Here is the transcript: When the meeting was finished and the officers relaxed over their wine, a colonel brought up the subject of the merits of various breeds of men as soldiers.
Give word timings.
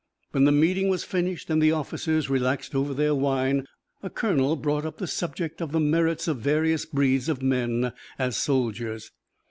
When 0.31 0.45
the 0.45 0.51
meeting 0.51 0.89
was 0.89 1.03
finished 1.03 1.51
and 1.51 1.61
the 1.61 1.73
officers 1.73 2.27
relaxed 2.27 2.73
over 2.73 2.91
their 2.91 3.13
wine, 3.13 3.67
a 4.01 4.09
colonel 4.09 4.55
brought 4.55 4.83
up 4.83 4.97
the 4.97 5.05
subject 5.05 5.61
of 5.61 5.73
the 5.73 5.79
merits 5.79 6.27
of 6.27 6.39
various 6.39 6.85
breeds 6.87 7.29
of 7.29 7.43
men 7.43 7.93
as 8.17 8.35
soldiers. 8.35 9.11